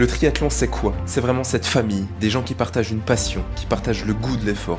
Le 0.00 0.06
triathlon, 0.06 0.48
c'est 0.48 0.66
quoi? 0.66 0.94
C'est 1.04 1.20
vraiment 1.20 1.44
cette 1.44 1.66
famille, 1.66 2.06
des 2.22 2.30
gens 2.30 2.40
qui 2.40 2.54
partagent 2.54 2.90
une 2.90 3.02
passion, 3.02 3.44
qui 3.54 3.66
partagent 3.66 4.06
le 4.06 4.14
goût 4.14 4.38
de 4.38 4.46
l'effort. 4.46 4.78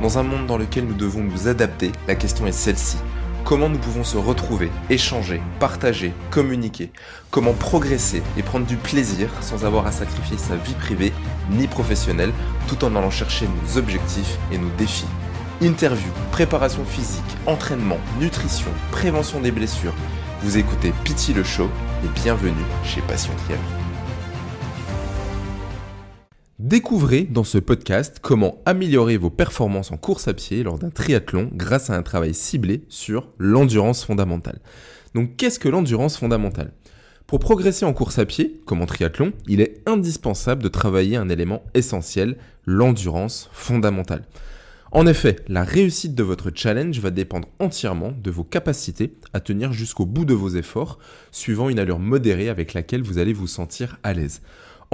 Dans 0.00 0.16
un 0.16 0.22
monde 0.22 0.46
dans 0.46 0.56
lequel 0.56 0.86
nous 0.86 0.94
devons 0.94 1.22
nous 1.22 1.48
adapter, 1.48 1.92
la 2.08 2.14
question 2.14 2.46
est 2.46 2.52
celle-ci. 2.52 2.96
Comment 3.44 3.68
nous 3.68 3.76
pouvons 3.76 4.04
se 4.04 4.16
retrouver, 4.16 4.70
échanger, 4.88 5.42
partager, 5.60 6.14
communiquer? 6.30 6.92
Comment 7.30 7.52
progresser 7.52 8.22
et 8.38 8.42
prendre 8.42 8.64
du 8.64 8.78
plaisir 8.78 9.28
sans 9.42 9.66
avoir 9.66 9.86
à 9.86 9.92
sacrifier 9.92 10.38
sa 10.38 10.56
vie 10.56 10.72
privée 10.72 11.12
ni 11.50 11.66
professionnelle 11.66 12.32
tout 12.66 12.86
en 12.86 12.96
allant 12.96 13.10
chercher 13.10 13.46
nos 13.46 13.76
objectifs 13.76 14.38
et 14.50 14.56
nos 14.56 14.70
défis? 14.78 15.04
Interview, 15.60 16.08
préparation 16.32 16.86
physique, 16.86 17.22
entraînement, 17.44 17.98
nutrition, 18.18 18.70
prévention 18.92 19.40
des 19.40 19.52
blessures. 19.52 19.92
Vous 20.40 20.56
écoutez 20.56 20.94
Pity 21.04 21.34
le 21.34 21.44
Show 21.44 21.68
et 22.02 22.08
bienvenue 22.22 22.64
chez 22.82 23.02
Passion 23.02 23.34
Triathlon. 23.44 23.83
Découvrez 26.74 27.22
dans 27.22 27.44
ce 27.44 27.58
podcast 27.58 28.18
comment 28.20 28.60
améliorer 28.66 29.16
vos 29.16 29.30
performances 29.30 29.92
en 29.92 29.96
course 29.96 30.26
à 30.26 30.34
pied 30.34 30.64
lors 30.64 30.76
d'un 30.76 30.90
triathlon 30.90 31.48
grâce 31.52 31.88
à 31.88 31.96
un 31.96 32.02
travail 32.02 32.34
ciblé 32.34 32.82
sur 32.88 33.28
l'endurance 33.38 34.04
fondamentale. 34.04 34.58
Donc 35.14 35.36
qu'est-ce 35.36 35.60
que 35.60 35.68
l'endurance 35.68 36.16
fondamentale? 36.16 36.72
Pour 37.28 37.38
progresser 37.38 37.84
en 37.84 37.92
course 37.92 38.18
à 38.18 38.26
pied, 38.26 38.60
comme 38.66 38.82
en 38.82 38.86
triathlon, 38.86 39.32
il 39.46 39.60
est 39.60 39.82
indispensable 39.86 40.64
de 40.64 40.68
travailler 40.68 41.16
un 41.16 41.28
élément 41.28 41.62
essentiel, 41.74 42.38
l'endurance 42.66 43.48
fondamentale. 43.52 44.24
En 44.90 45.06
effet, 45.06 45.36
la 45.46 45.62
réussite 45.62 46.16
de 46.16 46.24
votre 46.24 46.50
challenge 46.52 46.98
va 46.98 47.10
dépendre 47.10 47.48
entièrement 47.60 48.12
de 48.20 48.30
vos 48.32 48.44
capacités 48.44 49.14
à 49.32 49.38
tenir 49.38 49.72
jusqu'au 49.72 50.06
bout 50.06 50.24
de 50.24 50.34
vos 50.34 50.50
efforts, 50.50 50.98
suivant 51.30 51.68
une 51.68 51.78
allure 51.78 52.00
modérée 52.00 52.48
avec 52.48 52.74
laquelle 52.74 53.02
vous 53.02 53.18
allez 53.18 53.32
vous 53.32 53.46
sentir 53.46 53.98
à 54.02 54.12
l'aise. 54.12 54.40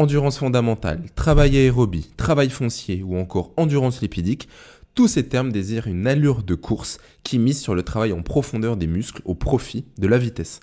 Endurance 0.01 0.39
fondamentale, 0.39 1.03
travail 1.15 1.59
aérobie, 1.59 2.09
travail 2.17 2.49
foncier 2.49 3.03
ou 3.03 3.19
encore 3.19 3.53
endurance 3.59 4.01
lipidique, 4.01 4.49
tous 4.95 5.09
ces 5.09 5.29
termes 5.29 5.53
désirent 5.53 5.89
une 5.89 6.07
allure 6.07 6.43
de 6.43 6.55
course 6.55 7.01
qui 7.23 7.39
mise 7.39 7.61
sur 7.61 7.75
le 7.75 7.83
travail 7.83 8.15
en 8.15 8.23
profondeur 8.23 8.79
des 8.79 8.87
muscles 8.87 9.21
au 9.27 9.35
profit 9.35 9.85
de 9.99 10.07
la 10.07 10.17
vitesse. 10.17 10.61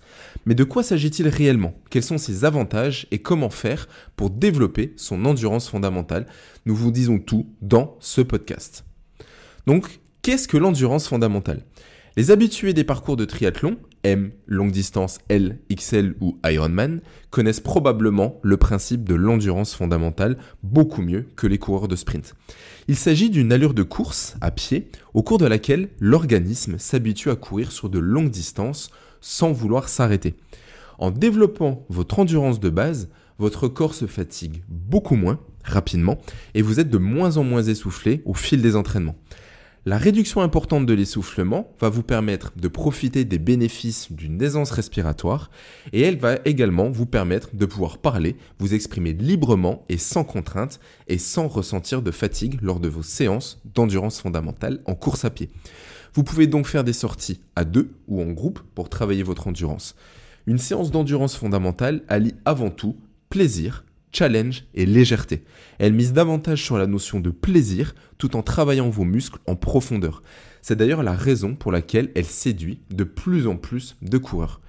Mais 0.47 0.56
de 0.56 0.64
quoi 0.64 0.81
s'agit-il 0.81 1.28
réellement? 1.28 1.75
Quels 1.92 2.02
sont 2.02 2.17
ses 2.17 2.45
avantages 2.45 3.06
et 3.12 3.20
comment 3.20 3.52
faire 3.52 3.88
pour 4.16 4.31
développer 4.31 4.94
son 4.97 5.23
endurance 5.23 5.69
fondamentale? 5.69 6.25
Nous 6.66 6.75
vous 6.75 6.90
disons 6.90 7.19
tout 7.19 7.45
dans 7.62 7.95
ce 8.00 8.22
podcast. 8.22 8.86
Donc, 9.67 10.00
qu'est-ce 10.23 10.47
que 10.47 10.58
l'endurance 10.58 11.08
fondamentale? 11.08 11.62
Les 12.16 12.31
habitués 12.31 12.73
des 12.73 12.84
parcours 12.84 13.17
de 13.17 13.25
triathlon, 13.25 13.78
M, 14.08 14.31
longue 14.45 14.72
distance, 14.72 15.19
L, 15.27 15.59
XL 15.69 16.16
ou 16.22 16.38
Ironman, 16.45 17.02
connaissent 17.30 17.59
probablement 17.59 18.39
le 18.41 18.55
principe 18.55 19.03
de 19.03 19.16
l'endurance 19.16 19.75
fondamentale 19.75 20.38
beaucoup 20.63 21.02
mieux 21.02 21.25
que 21.36 21.45
les 21.45 21.58
coureurs 21.58 21.89
de 21.89 21.97
sprint. 21.97 22.33
Il 22.88 22.95
s'agit 22.95 23.30
d'une 23.30 23.52
allure 23.52 23.73
de 23.73 23.83
course 23.83 24.38
à 24.39 24.50
pied 24.50 24.89
au 25.13 25.23
cours 25.23 25.39
de 25.39 25.45
laquelle 25.45 25.89
l'organisme 26.00 26.78
s'habitue 26.78 27.31
à 27.31 27.35
courir 27.35 27.73
sur 27.73 27.89
de 27.89 28.00
longues 28.00 28.30
distances 28.30 28.91
sans 29.19 29.52
vouloir 29.52 29.89
s'arrêter. 29.89 30.35
En 31.00 31.11
développant 31.11 31.85
votre 31.89 32.19
endurance 32.19 32.61
de 32.61 32.69
base, 32.69 33.09
votre 33.39 33.67
corps 33.67 33.94
se 33.94 34.05
fatigue 34.08 34.63
beaucoup 34.69 35.16
moins 35.16 35.41
rapidement 35.66 36.17
et 36.53 36.61
vous 36.61 36.80
êtes 36.80 36.89
de 36.89 36.97
moins 36.97 37.35
en 37.35 37.44
moins 37.44 37.61
essoufflé 37.61 38.22
au 38.23 38.33
fil 38.33 38.61
des 38.61 38.78
entraînements. 38.78 39.17
La 39.86 39.97
réduction 39.97 40.42
importante 40.42 40.86
de 40.86 40.94
l'essoufflement 40.94 41.72
va 41.80 41.88
vous 41.88 42.03
permettre 42.03 42.52
de 42.58 42.67
profiter 42.67 43.23
des 43.23 43.39
bénéfices 43.39 44.11
d'une 44.11 44.42
aisance 44.42 44.72
respiratoire 44.72 45.50
et 45.94 46.02
elle 46.02 46.17
va 46.17 46.39
également 46.44 46.89
vous 46.89 47.06
permettre 47.06 47.56
de 47.56 47.66
pouvoir 47.66 48.00
parler, 48.00 48.36
vous 48.59 48.73
exprimer 48.73 49.14
librement 49.14 49.86
et 49.88 49.97
sans 49.97 50.25
contrainte 50.25 50.81
et 51.08 51.17
sans 51.17 51.47
ressentir 51.47 52.02
de 52.02 52.11
fatigue 52.11 52.59
lors 52.61 52.81
de 52.81 52.89
vos 52.89 53.03
séances 53.03 53.61
d'endurance 53.73 54.19
fondamentale 54.19 54.81
en 54.86 54.95
course 54.95 55.23
à 55.23 55.30
pied. 55.30 55.50
Vous 56.14 56.23
pouvez 56.23 56.47
donc 56.47 56.67
faire 56.67 56.84
des 56.84 56.94
sorties 56.94 57.40
à 57.56 57.63
deux 57.63 57.91
ou 58.07 58.22
en 58.22 58.31
groupe 58.31 58.59
pour 58.75 58.90
travailler 58.90 59.23
votre 59.23 59.47
endurance. 59.47 59.96
Une 60.47 60.57
séance 60.57 60.91
d'endurance 60.91 61.35
fondamentale 61.35 62.03
allie 62.09 62.35
avant 62.44 62.72
tout 62.72 62.97
plaisir, 63.29 63.85
challenge 64.12 64.66
et 64.73 64.85
légèreté. 64.85 65.44
Elle 65.79 65.94
mise 65.94 66.13
davantage 66.13 66.63
sur 66.63 66.78
la 66.78 66.88
notion 66.88 67.19
de 67.19 67.29
plaisir 67.29 67.95
tout 68.18 68.35
en 68.35 68.44
travaillant 68.44 68.90
vos 68.90 69.03
muscles 69.03 69.40
en 69.47 69.56
profondeur. 69.56 70.22
C'est 70.62 70.75
d'ailleurs 70.75 71.03
la 71.03 71.13
raison 71.13 71.56
pour 71.56 71.72
laquelle 71.72 72.12
elle 72.16 72.25
séduit 72.25 72.79
de 72.90 73.03
plus 73.03 73.47
en 73.47 73.56
plus 73.56 73.96
de 74.01 74.17
coureurs. 74.17 74.62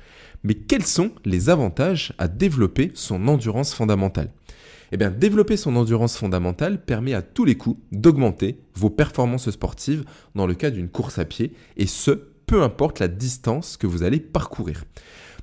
Mais 0.44 0.54
quels 0.54 0.84
sont 0.84 1.10
les 1.24 1.50
avantages 1.50 2.12
à 2.18 2.28
développer 2.28 2.92
son 2.94 3.26
endurance 3.26 3.74
fondamentale? 3.74 4.30
Eh 4.92 4.96
bien, 4.96 5.10
développer 5.10 5.56
son 5.56 5.76
endurance 5.76 6.16
fondamentale 6.16 6.82
permet 6.82 7.14
à 7.14 7.22
tous 7.22 7.44
les 7.44 7.56
coups 7.56 7.80
d'augmenter 7.92 8.58
vos 8.74 8.90
performances 8.90 9.50
sportives 9.50 10.04
dans 10.34 10.46
le 10.46 10.54
cas 10.54 10.70
d'une 10.70 10.88
course 10.88 11.18
à 11.18 11.24
pied, 11.24 11.52
et 11.76 11.86
ce, 11.86 12.10
peu 12.46 12.62
importe 12.62 12.98
la 13.00 13.08
distance 13.08 13.76
que 13.76 13.86
vous 13.86 14.02
allez 14.02 14.20
parcourir. 14.20 14.84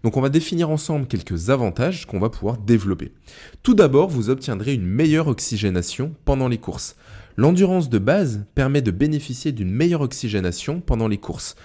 Donc 0.06 0.18
on 0.18 0.22
va 0.22 0.30
définir 0.30 0.70
ensemble 0.70 1.08
quelques 1.08 1.50
avantages 1.50 2.06
qu'on 2.06 2.20
va 2.20 2.30
pouvoir 2.30 2.60
développer. 2.60 3.12
Tout 3.64 3.74
d'abord, 3.74 4.08
vous 4.08 4.30
obtiendrez 4.30 4.76
une 4.76 4.86
meilleure 4.86 5.28
oxygénation 5.28 6.14
pendant 6.26 6.48
les 6.48 6.60
courses. 6.60 6.96
L'endurance 7.38 7.90
de 7.90 7.98
base 7.98 8.46
permet 8.54 8.84
de 8.84 8.92
bénéficier 8.92 9.52
d'une 9.52 9.72
meilleure 9.72 10.02
oxygénation 10.02 10.80
pendant 10.80 11.08
les 11.08 11.18
courses. 11.18 11.56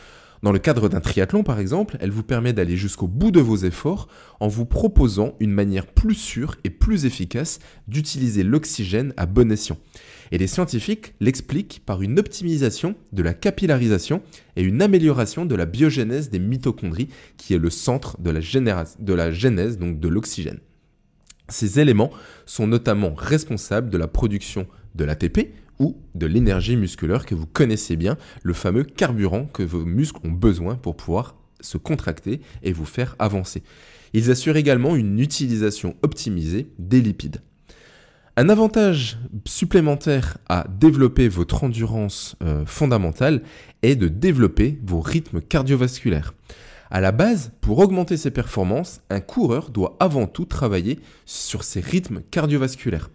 Dans 0.42 0.52
le 0.52 0.58
cadre 0.58 0.88
d'un 0.88 1.00
triathlon 1.00 1.42
par 1.42 1.60
exemple, 1.60 1.98
elle 2.00 2.10
vous 2.10 2.22
permet 2.22 2.54
d'aller 2.54 2.76
jusqu'au 2.76 3.06
bout 3.06 3.30
de 3.30 3.40
vos 3.40 3.56
efforts 3.56 4.08
en 4.40 4.48
vous 4.48 4.64
proposant 4.64 5.34
une 5.38 5.52
manière 5.52 5.86
plus 5.86 6.14
sûre 6.14 6.56
et 6.64 6.70
plus 6.70 7.04
efficace 7.04 7.58
d'utiliser 7.88 8.42
l'oxygène 8.42 9.12
à 9.18 9.26
bon 9.26 9.52
escient. 9.52 9.76
Et 10.32 10.38
les 10.38 10.46
scientifiques 10.46 11.14
l'expliquent 11.20 11.82
par 11.84 12.00
une 12.00 12.18
optimisation 12.18 12.94
de 13.12 13.22
la 13.22 13.34
capillarisation 13.34 14.22
et 14.56 14.62
une 14.62 14.80
amélioration 14.80 15.44
de 15.44 15.54
la 15.54 15.66
biogénèse 15.66 16.30
des 16.30 16.38
mitochondries, 16.38 17.08
qui 17.36 17.52
est 17.52 17.58
le 17.58 17.70
centre 17.70 18.18
de 18.20 18.30
la, 18.30 18.40
de 18.98 19.30
genèse 19.32 19.76
donc 19.76 20.00
de 20.00 20.08
l'oxygène. 20.08 20.60
Ces 21.48 21.80
éléments 21.80 22.12
sont 22.46 22.66
notamment 22.66 23.12
responsables 23.14 23.90
de 23.90 23.98
la 23.98 24.06
production 24.06 24.66
de 24.94 25.04
l'ATP 25.04 25.52
ou 25.80 25.96
de 26.14 26.26
l'énergie 26.26 26.76
musculaire 26.76 27.26
que 27.26 27.34
vous 27.34 27.46
connaissez 27.46 27.96
bien, 27.96 28.16
le 28.44 28.52
fameux 28.52 28.84
carburant 28.84 29.46
que 29.46 29.64
vos 29.64 29.84
muscles 29.84 30.20
ont 30.24 30.30
besoin 30.30 30.76
pour 30.76 30.96
pouvoir 30.96 31.34
se 31.60 31.78
contracter 31.78 32.40
et 32.62 32.72
vous 32.72 32.84
faire 32.84 33.16
avancer. 33.18 33.64
Ils 34.12 34.30
assurent 34.30 34.56
également 34.56 34.94
une 34.94 35.18
utilisation 35.18 35.96
optimisée 36.02 36.68
des 36.78 37.00
lipides. 37.00 37.40
Un 38.36 38.48
avantage 38.48 39.18
supplémentaire 39.44 40.38
à 40.48 40.66
développer 40.68 41.28
votre 41.28 41.64
endurance 41.64 42.36
euh, 42.42 42.64
fondamentale 42.64 43.42
est 43.82 43.96
de 43.96 44.08
développer 44.08 44.78
vos 44.86 45.00
rythmes 45.00 45.40
cardiovasculaires. 45.40 46.34
À 46.90 47.00
la 47.00 47.12
base, 47.12 47.52
pour 47.60 47.78
augmenter 47.78 48.16
ses 48.16 48.30
performances, 48.30 49.00
un 49.10 49.20
coureur 49.20 49.70
doit 49.70 49.96
avant 50.00 50.26
tout 50.26 50.44
travailler 50.44 50.98
sur 51.24 51.64
ses 51.64 51.80
rythmes 51.80 52.20
cardiovasculaires. 52.30 53.10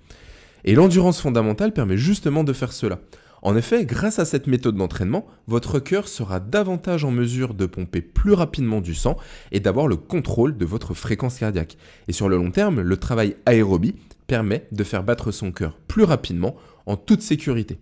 Et 0.66 0.74
l'endurance 0.74 1.22
fondamentale 1.22 1.74
permet 1.74 1.96
justement 1.96 2.44
de 2.44 2.52
faire 2.52 2.74
cela. 2.74 3.00
En 3.44 3.56
effet, 3.56 3.86
grâce 3.86 4.18
à 4.18 4.26
cette 4.26 4.48
méthode 4.48 4.76
d'entraînement, 4.76 5.28
votre 5.46 5.80
cœur 5.80 6.08
sera 6.08 6.40
davantage 6.40 7.06
en 7.06 7.12
mesure 7.12 7.54
de 7.54 7.68
pomper 7.68 8.02
plus 8.02 8.34
rapidement 8.34 8.82
du 8.82 8.96
sang 8.96 9.18
et 9.52 9.60
d'avoir 9.60 9.88
le 9.88 9.96
contrôle 9.96 10.58
de 10.58 10.66
votre 10.66 10.96
fréquence 10.96 11.38
cardiaque. 11.38 11.78
Et 12.08 12.14
sur 12.14 12.28
le 12.28 12.38
long 12.38 12.50
terme, 12.50 12.82
le 12.82 12.98
travail 12.98 13.36
aérobie 13.46 13.94
permet 14.26 14.66
de 14.72 14.84
faire 14.84 15.04
battre 15.04 15.32
son 15.32 15.52
cœur 15.52 15.78
plus 15.88 16.04
rapidement 16.04 16.56
en 16.88 16.98
toute 16.98 17.22
sécurité. 17.22 17.78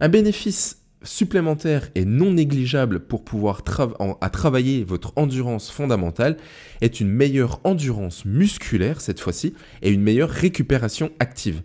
Un 0.00 0.08
bénéfice 0.08 0.84
supplémentaire 1.02 1.90
et 1.96 2.04
non 2.04 2.32
négligeable 2.32 3.00
pour 3.00 3.24
pouvoir 3.24 3.62
à 4.20 4.30
travailler 4.30 4.84
votre 4.84 5.12
endurance 5.16 5.70
fondamentale 5.70 6.36
est 6.80 7.00
une 7.00 7.08
meilleure 7.08 7.60
endurance 7.64 8.24
musculaire 8.24 9.00
cette 9.00 9.20
fois-ci 9.20 9.54
et 9.82 9.90
une 9.90 10.02
meilleure 10.02 10.30
récupération 10.30 11.10
active. 11.18 11.62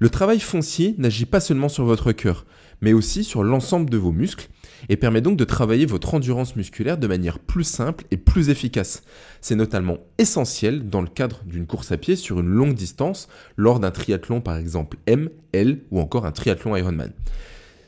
Le 0.00 0.10
travail 0.10 0.38
foncier 0.38 0.94
n'agit 0.98 1.26
pas 1.26 1.40
seulement 1.40 1.68
sur 1.68 1.84
votre 1.84 2.12
cœur, 2.12 2.46
mais 2.80 2.92
aussi 2.92 3.24
sur 3.24 3.42
l'ensemble 3.42 3.90
de 3.90 3.96
vos 3.96 4.12
muscles 4.12 4.48
et 4.88 4.96
permet 4.96 5.20
donc 5.20 5.36
de 5.36 5.44
travailler 5.44 5.86
votre 5.86 6.14
endurance 6.14 6.54
musculaire 6.54 6.98
de 6.98 7.08
manière 7.08 7.40
plus 7.40 7.64
simple 7.64 8.04
et 8.12 8.16
plus 8.16 8.48
efficace. 8.48 9.02
C'est 9.40 9.56
notamment 9.56 9.98
essentiel 10.18 10.88
dans 10.88 11.00
le 11.00 11.08
cadre 11.08 11.42
d'une 11.46 11.66
course 11.66 11.90
à 11.90 11.96
pied 11.96 12.14
sur 12.14 12.38
une 12.38 12.46
longue 12.46 12.74
distance, 12.74 13.26
lors 13.56 13.80
d'un 13.80 13.90
triathlon 13.90 14.40
par 14.40 14.56
exemple 14.56 14.98
M, 15.06 15.30
L 15.52 15.80
ou 15.90 15.98
encore 15.98 16.26
un 16.26 16.32
triathlon 16.32 16.76
Ironman. 16.76 17.12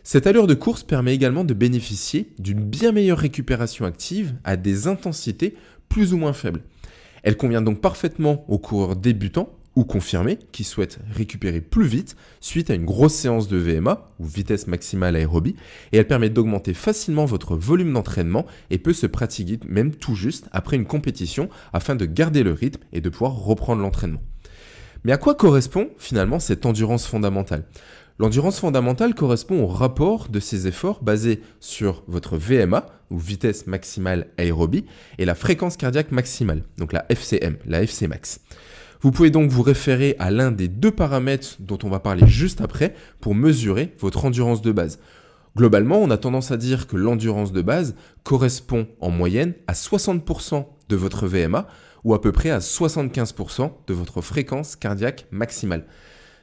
Cette 0.02 0.26
allure 0.26 0.48
de 0.48 0.54
course 0.54 0.82
permet 0.82 1.14
également 1.14 1.44
de 1.44 1.54
bénéficier 1.54 2.32
d'une 2.40 2.64
bien 2.64 2.90
meilleure 2.90 3.18
récupération 3.18 3.84
active 3.84 4.34
à 4.42 4.56
des 4.56 4.88
intensités 4.88 5.54
plus 5.88 6.12
ou 6.12 6.16
moins 6.16 6.32
faibles. 6.32 6.62
Elle 7.22 7.36
convient 7.36 7.62
donc 7.62 7.80
parfaitement 7.80 8.44
aux 8.48 8.58
coureurs 8.58 8.96
débutants 8.96 9.50
ou 9.80 9.84
confirmés 9.84 10.38
qui 10.52 10.62
souhaitent 10.62 10.98
récupérer 11.10 11.62
plus 11.62 11.86
vite 11.86 12.14
suite 12.42 12.68
à 12.68 12.74
une 12.74 12.84
grosse 12.84 13.14
séance 13.14 13.48
de 13.48 13.56
VMA 13.56 14.10
ou 14.18 14.26
vitesse 14.26 14.66
maximale 14.66 15.16
aérobie 15.16 15.56
et 15.92 15.96
elle 15.96 16.06
permet 16.06 16.28
d'augmenter 16.28 16.74
facilement 16.74 17.24
votre 17.24 17.56
volume 17.56 17.94
d'entraînement 17.94 18.44
et 18.68 18.76
peut 18.76 18.92
se 18.92 19.06
pratiquer 19.06 19.58
même 19.66 19.94
tout 19.94 20.14
juste 20.14 20.50
après 20.52 20.76
une 20.76 20.84
compétition 20.84 21.48
afin 21.72 21.96
de 21.96 22.04
garder 22.04 22.42
le 22.42 22.52
rythme 22.52 22.82
et 22.92 23.00
de 23.00 23.08
pouvoir 23.08 23.32
reprendre 23.32 23.80
l'entraînement. 23.80 24.20
Mais 25.04 25.12
à 25.12 25.16
quoi 25.16 25.34
correspond 25.34 25.88
finalement 25.96 26.40
cette 26.40 26.66
endurance 26.66 27.06
fondamentale? 27.06 27.64
L'endurance 28.18 28.60
fondamentale 28.60 29.14
correspond 29.14 29.62
au 29.62 29.66
rapport 29.66 30.28
de 30.28 30.40
ces 30.40 30.66
efforts 30.66 31.02
basés 31.02 31.40
sur 31.58 32.04
votre 32.06 32.36
VMA, 32.36 32.84
ou 33.08 33.18
vitesse 33.18 33.66
maximale 33.66 34.26
aérobie, 34.36 34.84
et 35.16 35.24
la 35.24 35.34
fréquence 35.34 35.78
cardiaque 35.78 36.12
maximale, 36.12 36.64
donc 36.76 36.92
la 36.92 37.06
FCM, 37.08 37.56
la 37.64 37.82
FC 37.82 38.08
max. 38.08 38.40
Vous 39.02 39.12
pouvez 39.12 39.30
donc 39.30 39.50
vous 39.50 39.62
référer 39.62 40.14
à 40.18 40.30
l'un 40.30 40.50
des 40.50 40.68
deux 40.68 40.90
paramètres 40.90 41.56
dont 41.58 41.78
on 41.84 41.88
va 41.88 42.00
parler 42.00 42.26
juste 42.26 42.60
après 42.60 42.94
pour 43.20 43.34
mesurer 43.34 43.94
votre 43.98 44.26
endurance 44.26 44.60
de 44.60 44.72
base. 44.72 44.98
Globalement, 45.56 45.98
on 45.98 46.10
a 46.10 46.18
tendance 46.18 46.50
à 46.50 46.58
dire 46.58 46.86
que 46.86 46.96
l'endurance 46.96 47.52
de 47.52 47.62
base 47.62 47.94
correspond 48.24 48.86
en 49.00 49.10
moyenne 49.10 49.54
à 49.66 49.72
60% 49.72 50.66
de 50.90 50.96
votre 50.96 51.26
VMA 51.26 51.66
ou 52.04 52.12
à 52.12 52.20
peu 52.20 52.30
près 52.30 52.50
à 52.50 52.58
75% 52.58 53.72
de 53.86 53.94
votre 53.94 54.20
fréquence 54.20 54.76
cardiaque 54.76 55.26
maximale. 55.30 55.86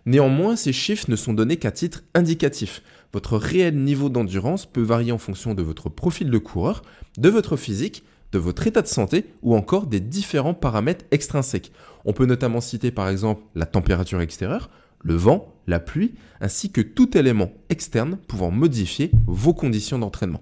Néanmoins, 0.07 0.55
ces 0.55 0.73
chiffres 0.73 1.11
ne 1.11 1.15
sont 1.15 1.33
donnés 1.33 1.57
qu'à 1.57 1.71
titre 1.71 2.03
indicatif. 2.15 2.81
Votre 3.13 3.37
réel 3.37 3.75
niveau 3.75 4.09
d'endurance 4.09 4.65
peut 4.65 4.81
varier 4.81 5.11
en 5.11 5.17
fonction 5.19 5.53
de 5.53 5.61
votre 5.61 5.89
profil 5.89 6.31
de 6.31 6.37
coureur, 6.39 6.81
de 7.17 7.29
votre 7.29 7.55
physique, 7.55 8.03
de 8.31 8.39
votre 8.39 8.67
état 8.67 8.81
de 8.81 8.87
santé 8.87 9.25
ou 9.41 9.55
encore 9.55 9.87
des 9.87 9.99
différents 9.99 10.53
paramètres 10.53 11.05
extrinsèques. 11.11 11.71
On 12.05 12.13
peut 12.13 12.25
notamment 12.25 12.61
citer 12.61 12.91
par 12.91 13.09
exemple 13.09 13.43
la 13.55 13.65
température 13.65 14.21
extérieure, 14.21 14.69
le 15.01 15.15
vent, 15.15 15.53
la 15.67 15.79
pluie, 15.79 16.15
ainsi 16.41 16.71
que 16.71 16.81
tout 16.81 17.17
élément 17.17 17.51
externe 17.69 18.17
pouvant 18.27 18.51
modifier 18.51 19.11
vos 19.27 19.53
conditions 19.53 19.99
d'entraînement. 19.99 20.41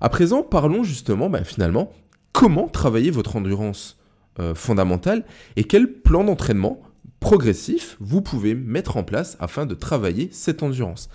À 0.00 0.08
présent, 0.08 0.42
parlons 0.42 0.84
justement 0.84 1.30
bah, 1.30 1.44
finalement 1.44 1.92
comment 2.32 2.68
travailler 2.68 3.10
votre 3.10 3.36
endurance 3.36 3.98
euh, 4.40 4.54
fondamentale 4.54 5.24
et 5.56 5.64
quel 5.64 6.00
plan 6.00 6.24
d'entraînement 6.24 6.82
progressif 7.20 7.96
vous 8.00 8.20
pouvez 8.20 8.54
mettre 8.54 8.96
en 8.96 9.04
place 9.04 9.36
afin 9.40 9.64
de 9.64 9.74
travailler 9.74 10.28
cette 10.32 10.62
endurance. 10.62 11.08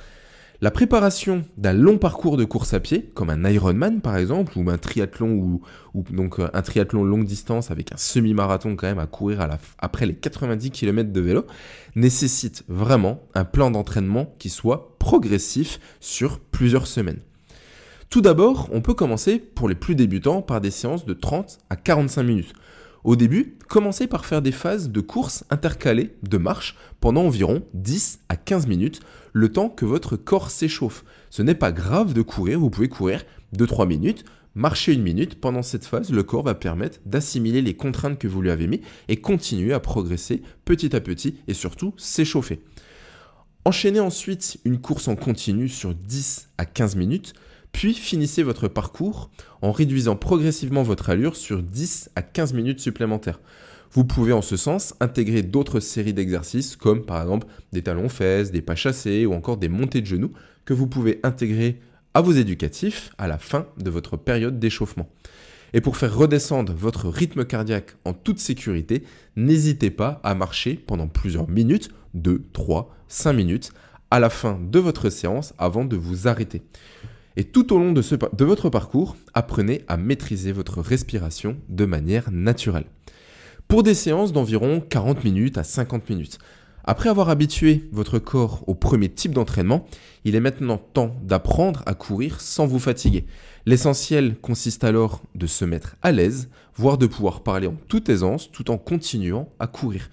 La 0.62 0.72
préparation 0.72 1.46
d'un 1.56 1.72
long 1.72 1.98
parcours 1.98 2.36
de 2.36 2.44
course 2.44 2.74
à 2.74 2.82
pied, 2.82 3.10
comme 3.14 3.30
un 3.30 3.50
Ironman 3.50 4.02
par 4.02 4.18
exemple, 4.18 4.58
ou 4.58 4.70
un 4.70 4.78
triathlon 4.78 5.62
ou, 5.94 6.04
donc 6.10 6.38
euh, 6.40 6.50
un 6.54 6.62
triathlon 6.62 7.06
longue 7.06 7.24
distance 7.24 7.72
avec 7.72 7.94
un 7.94 7.98
semi-marathon 7.98 8.76
quand 8.76 8.88
même 8.88 9.00
à 9.00 9.08
courir 9.08 9.48
après 9.78 10.06
les 10.06 10.16
90 10.16 10.72
km 10.72 11.14
de 11.14 11.22
vélo, 11.22 11.46
nécessite 11.96 12.66
vraiment 12.68 13.22
un 13.36 13.46
plan 13.46 13.72
d'entraînement 13.72 14.36
qui 14.38 14.50
soit 14.50 14.98
progressif 15.00 15.80
sur 16.02 16.42
plusieurs 16.42 16.88
semaines. 16.88 17.22
Tout 18.10 18.22
d'abord, 18.22 18.68
on 18.74 18.82
peut 18.82 18.96
commencer 18.96 19.40
pour 19.40 19.70
les 19.70 19.76
plus 19.76 19.96
débutants 19.96 20.42
par 20.42 20.60
des 20.60 20.72
séances 20.72 21.06
de 21.06 21.14
30 21.14 21.60
à 21.70 21.78
45 21.78 22.24
minutes. 22.24 22.54
Au 23.04 23.16
début, 23.16 23.58
commencez 23.68 24.08
par 24.08 24.26
faire 24.26 24.42
des 24.42 24.52
phases 24.52 24.90
de 24.90 25.00
course 25.00 25.46
intercalées 25.50 26.16
de 26.24 26.38
marche 26.38 26.76
pendant 27.00 27.24
environ 27.24 27.64
10 27.74 28.20
à 28.30 28.36
15 28.36 28.68
minutes, 28.68 29.00
le 29.32 29.52
temps 29.52 29.70
que 29.70 29.86
votre 29.86 30.18
corps 30.18 30.52
s'échauffe. 30.52 31.06
Ce 31.30 31.42
n'est 31.42 31.56
pas 31.56 31.72
grave 31.72 32.14
de 32.14 32.22
courir, 32.22 32.60
vous 32.60 32.70
pouvez 32.70 32.90
courir 32.90 33.24
2-3 33.56 33.88
minutes, 33.88 34.26
marcher 34.54 34.94
une 34.94 35.04
minute. 35.04 35.40
Pendant 35.40 35.62
cette 35.62 35.86
phase, 35.86 36.12
le 36.12 36.24
corps 36.24 36.44
va 36.44 36.56
permettre 36.56 37.00
d'assimiler 37.06 37.62
les 37.62 37.76
contraintes 37.76 38.20
que 38.20 38.28
vous 38.28 38.42
lui 38.42 38.52
avez 38.52 38.68
mises 38.68 38.82
et 39.08 39.18
continuer 39.18 39.74
à 39.74 39.80
progresser 39.80 40.42
petit 40.66 40.96
à 40.96 41.00
petit 41.00 41.36
et 41.48 41.54
surtout 41.54 41.94
s'échauffer. 41.98 42.62
Enchaînez 43.66 44.00
ensuite 44.00 44.60
une 44.66 44.80
course 44.80 45.08
en 45.08 45.16
continu 45.16 45.70
sur 45.70 45.94
10 45.94 46.50
à 46.58 46.66
15 46.66 46.96
minutes 46.96 47.34
puis 47.72 47.94
finissez 47.94 48.44
votre 48.44 48.68
parcours 48.68 49.30
en 49.62 49.72
réduisant 49.72 50.16
progressivement 50.16 50.84
votre 50.84 51.10
allure 51.10 51.36
sur 51.36 51.64
10 51.64 52.12
à 52.16 52.22
15 52.22 52.54
minutes 52.54 52.80
supplémentaires. 52.80 53.40
Vous 53.92 54.04
pouvez 54.04 54.34
en 54.34 54.42
ce 54.42 54.56
sens 54.56 54.94
intégrer 55.00 55.42
d'autres 55.42 55.80
séries 55.80 56.14
d'exercices 56.14 56.76
comme 56.76 57.06
par 57.06 57.22
exemple 57.22 57.48
des 57.72 57.82
talons 57.82 58.10
fesses, 58.10 58.52
des 58.52 58.62
pas 58.62 58.76
chassés 58.76 59.26
ou 59.26 59.34
encore 59.34 59.58
des 59.58 59.70
montées 59.70 60.02
de 60.02 60.06
genoux 60.06 60.32
que 60.66 60.74
vous 60.74 60.88
pouvez 60.88 61.20
intégrer 61.24 61.80
à 62.14 62.22
vos 62.22 62.32
éducatifs 62.32 63.12
à 63.18 63.28
la 63.28 63.38
fin 63.38 63.68
de 63.78 63.90
votre 63.90 64.18
période 64.18 64.60
d'échauffement. 64.60 65.10
Et 65.74 65.82
pour 65.82 65.98
faire 65.98 66.16
redescendre 66.16 66.74
votre 66.74 67.08
rythme 67.08 67.46
cardiaque 67.46 67.96
en 68.06 68.14
toute 68.14 68.40
sécurité, 68.40 69.04
n'hésitez 69.36 69.92
pas 69.92 70.20
à 70.24 70.34
marcher 70.34 70.74
pendant 70.76 71.08
plusieurs 71.08 71.48
minutes, 71.48 71.90
2, 72.16 72.44
3, 72.54 72.96
5 73.08 73.34
minutes, 73.34 73.72
à 74.12 74.20
la 74.20 74.30
fin 74.30 74.60
de 74.60 74.80
votre 74.80 75.10
séance 75.10 75.54
avant 75.60 75.86
de 75.86 75.96
vous 75.96 76.28
arrêter. 76.28 76.64
Et 77.40 77.46
tout 77.46 77.72
au 77.72 77.80
long 77.80 77.94
de, 77.94 78.44
votre 78.44 78.70
parcours, 78.70 79.16
apprenez 79.34 79.84
à 79.88 79.96
maîtriser 79.96 80.52
votre 80.52 80.82
respiration 80.82 81.56
de 81.70 81.86
manière 81.86 82.30
naturelle. 82.34 82.84
Pour 83.70 83.82
des 83.82 83.94
séances 83.94 84.34
d'environ 84.34 84.82
40 84.82 85.24
minutes 85.24 85.58
à 85.58 85.64
50 85.64 86.10
minutes. 86.10 86.38
Après 86.84 87.08
avoir 87.08 87.30
habitué 87.30 87.88
votre 87.94 88.20
corps 88.20 88.66
au 88.68 88.76
premier 88.76 89.08
type 89.08 89.32
d'entraînement, 89.32 89.86
il 90.26 90.36
est 90.36 90.42
maintenant 90.42 90.78
temps 90.78 91.16
d'apprendre 91.24 91.82
à 91.86 91.94
courir 91.94 92.42
sans 92.42 92.68
vous 92.68 92.78
fatiguer. 92.78 93.26
L'essentiel 93.66 94.36
consiste 94.42 94.84
alors 94.84 95.22
de 95.34 95.48
se 95.48 95.64
mettre 95.64 95.96
à 96.02 96.12
l'aise, 96.12 96.50
voire 96.76 96.98
de 96.98 97.08
pouvoir 97.08 97.42
parler 97.42 97.68
en 97.68 97.78
toute 97.88 98.10
aisance 98.10 98.52
tout 98.52 98.70
en 98.70 98.78
continuant 98.78 99.48
à 99.60 99.68
courir. 99.68 100.10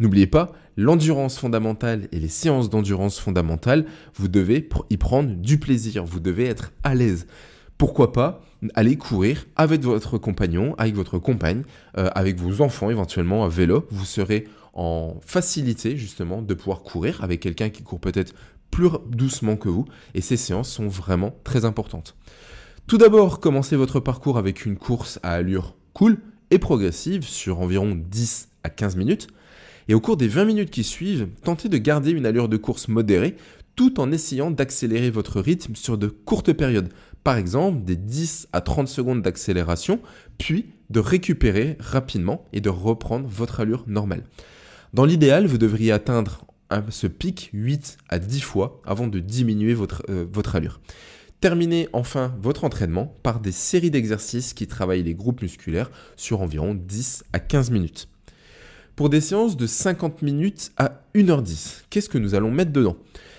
N'oubliez 0.00 0.26
pas, 0.26 0.52
l'endurance 0.76 1.38
fondamentale 1.38 2.08
et 2.12 2.20
les 2.20 2.28
séances 2.28 2.70
d'endurance 2.70 3.18
fondamentale, 3.18 3.84
vous 4.14 4.28
devez 4.28 4.68
y 4.90 4.96
prendre 4.96 5.30
du 5.34 5.58
plaisir, 5.58 6.04
vous 6.04 6.20
devez 6.20 6.46
être 6.46 6.72
à 6.84 6.94
l'aise. 6.94 7.26
Pourquoi 7.78 8.12
pas 8.12 8.40
aller 8.74 8.96
courir 8.96 9.46
avec 9.56 9.82
votre 9.82 10.18
compagnon, 10.18 10.74
avec 10.78 10.94
votre 10.94 11.18
compagne, 11.18 11.62
euh, 11.96 12.10
avec 12.14 12.38
vos 12.38 12.60
enfants 12.60 12.90
éventuellement 12.90 13.44
à 13.44 13.48
vélo. 13.48 13.86
Vous 13.90 14.04
serez 14.04 14.48
en 14.74 15.16
facilité 15.24 15.96
justement 15.96 16.42
de 16.42 16.54
pouvoir 16.54 16.82
courir 16.82 17.22
avec 17.22 17.40
quelqu'un 17.40 17.70
qui 17.70 17.82
court 17.82 18.00
peut-être 18.00 18.34
plus 18.70 18.88
doucement 19.08 19.56
que 19.56 19.68
vous. 19.68 19.86
Et 20.14 20.20
ces 20.20 20.36
séances 20.36 20.70
sont 20.70 20.88
vraiment 20.88 21.34
très 21.44 21.64
importantes. 21.64 22.16
Tout 22.86 22.98
d'abord, 22.98 23.40
commencez 23.40 23.76
votre 23.76 24.00
parcours 24.00 24.38
avec 24.38 24.64
une 24.64 24.76
course 24.76 25.18
à 25.22 25.32
allure 25.32 25.74
cool 25.92 26.18
et 26.50 26.58
progressive 26.58 27.24
sur 27.24 27.60
environ 27.60 27.94
10 27.94 28.48
à 28.64 28.70
15 28.70 28.96
minutes. 28.96 29.28
Et 29.88 29.94
au 29.94 30.00
cours 30.00 30.18
des 30.18 30.28
20 30.28 30.44
minutes 30.44 30.70
qui 30.70 30.84
suivent, 30.84 31.28
tentez 31.42 31.68
de 31.68 31.78
garder 31.78 32.10
une 32.10 32.26
allure 32.26 32.48
de 32.48 32.58
course 32.58 32.88
modérée 32.88 33.36
tout 33.74 34.00
en 34.00 34.12
essayant 34.12 34.50
d'accélérer 34.50 35.08
votre 35.08 35.40
rythme 35.40 35.74
sur 35.76 35.96
de 35.96 36.08
courtes 36.08 36.52
périodes. 36.52 36.90
Par 37.24 37.36
exemple, 37.36 37.84
des 37.84 37.96
10 37.96 38.48
à 38.52 38.60
30 38.60 38.88
secondes 38.88 39.22
d'accélération, 39.22 40.00
puis 40.36 40.66
de 40.90 41.00
récupérer 41.00 41.76
rapidement 41.78 42.44
et 42.52 42.60
de 42.60 42.68
reprendre 42.68 43.28
votre 43.28 43.60
allure 43.60 43.84
normale. 43.86 44.24
Dans 44.94 45.04
l'idéal, 45.04 45.46
vous 45.46 45.58
devriez 45.58 45.92
atteindre 45.92 46.44
ce 46.90 47.06
pic 47.06 47.50
8 47.52 47.98
à 48.08 48.18
10 48.18 48.40
fois 48.40 48.82
avant 48.84 49.06
de 49.06 49.20
diminuer 49.20 49.74
votre, 49.74 50.02
euh, 50.10 50.26
votre 50.30 50.56
allure. 50.56 50.80
Terminez 51.40 51.88
enfin 51.92 52.34
votre 52.40 52.64
entraînement 52.64 53.14
par 53.22 53.40
des 53.40 53.52
séries 53.52 53.92
d'exercices 53.92 54.54
qui 54.54 54.66
travaillent 54.66 55.04
les 55.04 55.14
groupes 55.14 55.40
musculaires 55.40 55.90
sur 56.16 56.42
environ 56.42 56.74
10 56.74 57.24
à 57.32 57.38
15 57.38 57.70
minutes. 57.70 58.08
Pour 58.98 59.10
des 59.10 59.20
séances 59.20 59.56
de 59.56 59.68
50 59.68 60.22
minutes 60.22 60.72
à 60.76 61.04
1h10, 61.14 61.84
qu'est-ce 61.88 62.08
que 62.08 62.18
nous 62.18 62.34
allons 62.34 62.50
mettre 62.50 62.72
dedans? 62.72 62.96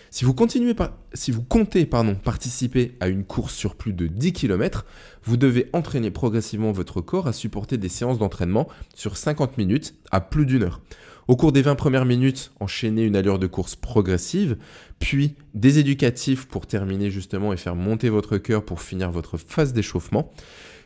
Si 0.09 0.23
vous, 0.23 0.33
continuez 0.33 0.73
si 1.13 1.33
comptez 1.49 1.85
participer 1.85 2.95
à 3.01 3.09
une 3.09 3.25
course 3.25 3.55
sur 3.55 3.75
plus 3.75 3.91
de 3.91 4.07
10 4.07 4.31
km, 4.31 4.85
vous 5.25 5.35
devez 5.35 5.69
entraîner 5.73 6.11
progressivement 6.11 6.71
votre 6.71 7.01
corps 7.01 7.27
à 7.27 7.33
supporter 7.33 7.77
des 7.77 7.89
séances 7.89 8.19
d'entraînement 8.19 8.69
sur 8.95 9.17
50 9.17 9.57
minutes 9.57 9.95
à 10.11 10.21
plus 10.21 10.45
d'une 10.45 10.63
heure. 10.63 10.79
Au 11.27 11.35
cours 11.35 11.51
des 11.51 11.61
20 11.61 11.75
premières 11.75 12.05
minutes, 12.05 12.53
enchaînez 12.61 13.03
une 13.03 13.17
allure 13.17 13.37
de 13.37 13.45
course 13.45 13.75
progressive, 13.75 14.55
puis 14.99 15.35
des 15.55 15.77
éducatifs 15.77 16.47
pour 16.47 16.67
terminer 16.67 17.11
justement 17.11 17.51
et 17.51 17.57
faire 17.57 17.75
monter 17.75 18.07
votre 18.07 18.37
cœur 18.37 18.63
pour 18.63 18.81
finir 18.81 19.11
votre 19.11 19.37
phase 19.37 19.73
d'échauffement. 19.73 20.31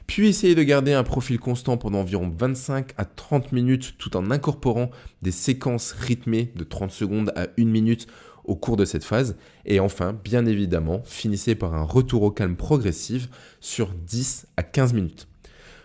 Puis 0.07 0.27
essayez 0.27 0.55
de 0.55 0.63
garder 0.63 0.93
un 0.93 1.03
profil 1.03 1.39
constant 1.39 1.77
pendant 1.77 1.99
environ 1.99 2.29
25 2.29 2.91
à 2.97 3.05
30 3.05 3.51
minutes 3.51 3.95
tout 3.97 4.15
en 4.17 4.31
incorporant 4.31 4.91
des 5.21 5.31
séquences 5.31 5.93
rythmées 5.93 6.51
de 6.55 6.63
30 6.63 6.91
secondes 6.91 7.31
à 7.35 7.47
1 7.57 7.65
minute 7.65 8.07
au 8.45 8.55
cours 8.55 8.77
de 8.77 8.85
cette 8.85 9.03
phase. 9.03 9.37
Et 9.65 9.79
enfin, 9.79 10.13
bien 10.23 10.45
évidemment, 10.45 11.01
finissez 11.05 11.55
par 11.55 11.73
un 11.73 11.83
retour 11.83 12.23
au 12.23 12.31
calme 12.31 12.55
progressif 12.55 13.29
sur 13.61 13.89
10 13.89 14.47
à 14.57 14.63
15 14.63 14.93
minutes. 14.93 15.27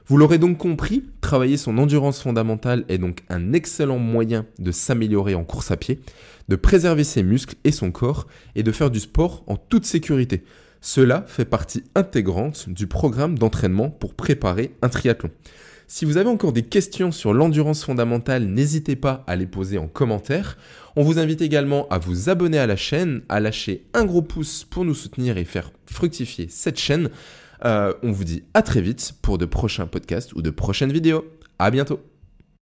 Vous 0.06 0.16
l'aurez 0.16 0.38
donc 0.38 0.56
compris, 0.56 1.04
travailler 1.20 1.58
son 1.58 1.76
endurance 1.76 2.22
fondamentale 2.22 2.86
est 2.88 2.96
donc 2.96 3.24
un 3.28 3.52
excellent 3.52 3.98
moyen 3.98 4.46
de 4.58 4.72
s'améliorer 4.72 5.34
en 5.34 5.44
course 5.44 5.70
à 5.70 5.76
pied, 5.76 6.00
de 6.48 6.56
préserver 6.56 7.04
ses 7.04 7.22
muscles 7.22 7.56
et 7.64 7.72
son 7.72 7.90
corps 7.90 8.26
et 8.54 8.62
de 8.62 8.72
faire 8.72 8.90
du 8.90 9.00
sport 9.00 9.44
en 9.46 9.56
toute 9.56 9.84
sécurité. 9.84 10.44
Cela 10.80 11.24
fait 11.26 11.44
partie 11.44 11.84
intégrante 11.94 12.68
du 12.68 12.86
programme 12.86 13.38
d'entraînement 13.38 13.90
pour 13.90 14.14
préparer 14.14 14.72
un 14.82 14.88
triathlon. 14.88 15.30
Si 15.90 16.04
vous 16.04 16.18
avez 16.18 16.28
encore 16.28 16.52
des 16.52 16.64
questions 16.64 17.10
sur 17.12 17.32
l'endurance 17.32 17.82
fondamentale, 17.82 18.44
n'hésitez 18.44 18.94
pas 18.94 19.24
à 19.26 19.36
les 19.36 19.46
poser 19.46 19.78
en 19.78 19.88
commentaire. 19.88 20.58
On 20.96 21.02
vous 21.02 21.18
invite 21.18 21.40
également 21.40 21.88
à 21.88 21.98
vous 21.98 22.28
abonner 22.28 22.58
à 22.58 22.66
la 22.66 22.76
chaîne, 22.76 23.22
à 23.30 23.40
lâcher 23.40 23.86
un 23.94 24.04
gros 24.04 24.20
pouce 24.20 24.64
pour 24.64 24.84
nous 24.84 24.94
soutenir 24.94 25.38
et 25.38 25.46
faire 25.46 25.72
fructifier 25.86 26.46
cette 26.50 26.78
chaîne. 26.78 27.08
Euh, 27.64 27.94
on 28.02 28.12
vous 28.12 28.24
dit 28.24 28.44
à 28.52 28.60
très 28.60 28.82
vite 28.82 29.14
pour 29.22 29.38
de 29.38 29.46
prochains 29.46 29.86
podcasts 29.86 30.34
ou 30.34 30.42
de 30.42 30.50
prochaines 30.50 30.92
vidéos. 30.92 31.24
À 31.58 31.70
bientôt 31.70 32.00